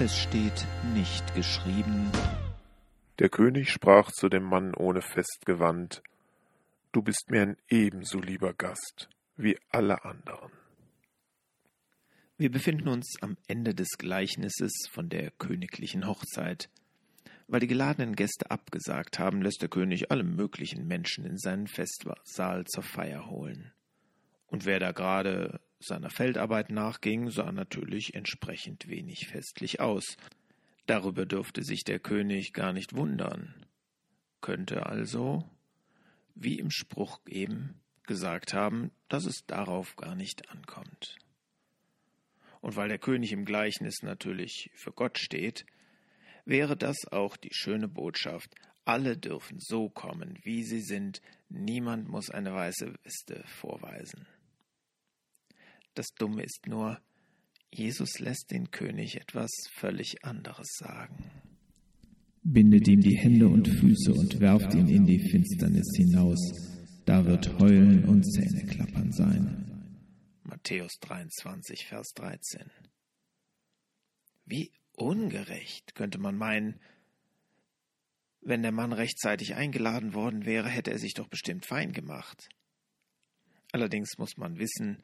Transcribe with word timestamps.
Es 0.00 0.18
steht 0.18 0.66
nicht 0.92 1.36
geschrieben. 1.36 2.10
Der 3.20 3.28
König 3.28 3.70
sprach 3.70 4.10
zu 4.10 4.28
dem 4.28 4.42
Mann 4.42 4.74
ohne 4.74 5.00
Festgewand, 5.00 6.02
Du 6.90 7.00
bist 7.00 7.30
mir 7.30 7.42
ein 7.42 7.56
ebenso 7.68 8.18
lieber 8.18 8.54
Gast 8.54 9.08
wie 9.36 9.56
alle 9.70 10.04
anderen. 10.04 10.50
Wir 12.38 12.50
befinden 12.50 12.88
uns 12.88 13.14
am 13.20 13.36
Ende 13.46 13.72
des 13.72 13.90
Gleichnisses 13.96 14.72
von 14.90 15.08
der 15.08 15.30
königlichen 15.30 16.08
Hochzeit. 16.08 16.70
Weil 17.46 17.60
die 17.60 17.68
geladenen 17.68 18.16
Gäste 18.16 18.50
abgesagt 18.50 19.20
haben, 19.20 19.42
lässt 19.42 19.62
der 19.62 19.68
König 19.68 20.10
alle 20.10 20.24
möglichen 20.24 20.88
Menschen 20.88 21.24
in 21.24 21.38
seinen 21.38 21.68
Festsaal 21.68 22.64
zur 22.64 22.82
Feier 22.82 23.30
holen. 23.30 23.72
Und 24.48 24.66
wer 24.66 24.80
da 24.80 24.90
gerade 24.90 25.60
seiner 25.84 26.10
Feldarbeit 26.10 26.70
nachging, 26.70 27.30
sah 27.30 27.52
natürlich 27.52 28.14
entsprechend 28.14 28.88
wenig 28.88 29.28
festlich 29.28 29.80
aus. 29.80 30.16
Darüber 30.86 31.26
dürfte 31.26 31.62
sich 31.62 31.84
der 31.84 31.98
König 31.98 32.52
gar 32.52 32.72
nicht 32.72 32.94
wundern. 32.94 33.54
Könnte 34.40 34.86
also, 34.86 35.48
wie 36.34 36.58
im 36.58 36.70
Spruch 36.70 37.20
eben, 37.26 37.80
gesagt 38.06 38.52
haben, 38.52 38.90
dass 39.08 39.24
es 39.24 39.46
darauf 39.46 39.96
gar 39.96 40.14
nicht 40.14 40.50
ankommt. 40.50 41.16
Und 42.60 42.76
weil 42.76 42.88
der 42.88 42.98
König 42.98 43.32
im 43.32 43.44
Gleichnis 43.44 44.02
natürlich 44.02 44.70
für 44.74 44.92
Gott 44.92 45.18
steht, 45.18 45.64
wäre 46.44 46.76
das 46.76 46.96
auch 47.10 47.36
die 47.36 47.52
schöne 47.52 47.88
Botschaft, 47.88 48.54
alle 48.84 49.16
dürfen 49.16 49.58
so 49.60 49.88
kommen, 49.88 50.38
wie 50.42 50.62
sie 50.62 50.80
sind, 50.80 51.22
niemand 51.48 52.08
muss 52.08 52.30
eine 52.30 52.54
weiße 52.54 52.94
Weste 53.02 53.42
vorweisen. 53.46 54.26
Das 55.94 56.08
Dumme 56.18 56.42
ist 56.42 56.66
nur, 56.66 57.00
Jesus 57.72 58.18
lässt 58.18 58.50
den 58.50 58.70
König 58.70 59.16
etwas 59.16 59.50
völlig 59.72 60.24
anderes 60.24 60.66
sagen. 60.78 61.30
Bindet 62.42 62.88
ihm 62.88 63.00
die 63.00 63.16
Hände 63.16 63.48
und 63.48 63.68
Füße 63.68 64.12
und 64.12 64.40
werft 64.40 64.74
ihn 64.74 64.88
in 64.88 65.06
die 65.06 65.18
Finsternis 65.18 65.90
hinaus, 65.96 66.38
da 67.06 67.24
wird 67.24 67.58
Heulen 67.58 68.04
und 68.04 68.22
Zähneklappern 68.22 69.12
sein. 69.12 69.64
Matthäus 70.42 70.98
23, 71.00 71.86
Vers 71.86 72.12
13. 72.14 72.70
Wie 74.46 74.72
ungerecht, 74.92 75.94
könnte 75.94 76.18
man 76.18 76.36
meinen. 76.36 76.80
Wenn 78.40 78.62
der 78.62 78.72
Mann 78.72 78.92
rechtzeitig 78.92 79.54
eingeladen 79.54 80.12
worden 80.12 80.44
wäre, 80.44 80.68
hätte 80.68 80.90
er 80.90 80.98
sich 80.98 81.14
doch 81.14 81.28
bestimmt 81.28 81.66
fein 81.66 81.92
gemacht. 81.92 82.48
Allerdings 83.72 84.18
muss 84.18 84.36
man 84.36 84.58
wissen, 84.58 85.02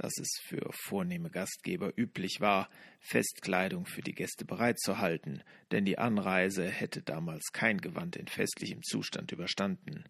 dass 0.00 0.16
es 0.18 0.40
für 0.42 0.70
vornehme 0.72 1.28
Gastgeber 1.28 1.92
üblich 1.94 2.40
war, 2.40 2.70
Festkleidung 3.00 3.84
für 3.84 4.00
die 4.00 4.14
Gäste 4.14 4.46
bereitzuhalten, 4.46 5.42
denn 5.72 5.84
die 5.84 5.98
Anreise 5.98 6.66
hätte 6.66 7.02
damals 7.02 7.52
kein 7.52 7.82
Gewand 7.82 8.16
in 8.16 8.26
festlichem 8.26 8.82
Zustand 8.82 9.30
überstanden. 9.30 10.04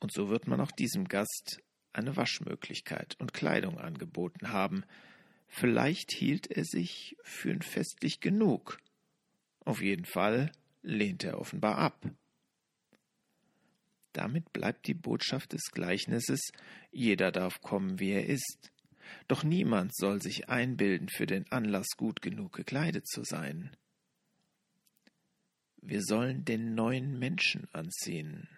Und 0.00 0.12
so 0.12 0.30
wird 0.30 0.48
man 0.48 0.60
auch 0.60 0.72
diesem 0.72 1.06
Gast 1.06 1.60
eine 1.92 2.16
Waschmöglichkeit 2.16 3.14
und 3.20 3.32
Kleidung 3.32 3.78
angeboten 3.78 4.50
haben. 4.50 4.84
Vielleicht 5.46 6.10
hielt 6.10 6.50
er 6.50 6.64
sich 6.64 7.16
für 7.22 7.56
festlich 7.60 8.18
genug. 8.18 8.78
Auf 9.64 9.80
jeden 9.80 10.06
Fall 10.06 10.50
lehnte 10.82 11.28
er 11.28 11.38
offenbar 11.38 11.78
ab. 11.78 12.04
Damit 14.12 14.52
bleibt 14.52 14.86
die 14.86 14.94
Botschaft 14.94 15.52
des 15.52 15.70
Gleichnisses, 15.72 16.50
jeder 16.90 17.30
darf 17.30 17.60
kommen, 17.60 18.00
wie 18.00 18.10
er 18.10 18.26
ist. 18.26 18.72
Doch 19.28 19.44
niemand 19.44 19.94
soll 19.94 20.20
sich 20.20 20.48
einbilden, 20.48 21.08
für 21.08 21.26
den 21.26 21.50
Anlass 21.50 21.88
gut 21.96 22.20
genug 22.20 22.52
gekleidet 22.52 23.06
zu 23.06 23.24
sein. 23.24 23.76
Wir 25.76 26.02
sollen 26.02 26.44
den 26.44 26.74
neuen 26.74 27.18
Menschen 27.18 27.68
anziehen, 27.72 28.48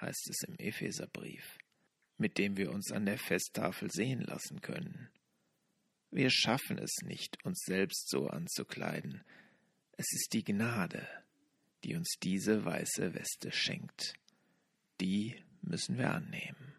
heißt 0.00 0.28
es 0.30 0.48
im 0.48 0.56
Epheserbrief, 0.56 1.58
mit 2.16 2.38
dem 2.38 2.56
wir 2.56 2.70
uns 2.70 2.92
an 2.92 3.06
der 3.06 3.18
Festtafel 3.18 3.90
sehen 3.90 4.20
lassen 4.20 4.60
können. 4.60 5.08
Wir 6.10 6.30
schaffen 6.30 6.78
es 6.78 6.94
nicht, 7.02 7.42
uns 7.44 7.62
selbst 7.64 8.08
so 8.08 8.28
anzukleiden. 8.28 9.24
Es 9.96 10.12
ist 10.12 10.32
die 10.32 10.44
Gnade, 10.44 11.06
die 11.84 11.94
uns 11.94 12.16
diese 12.22 12.64
weiße 12.64 13.14
Weste 13.14 13.52
schenkt 13.52 14.19
die 15.00 15.36
müssen 15.62 15.98
wir 15.98 16.12
annehmen. 16.12 16.69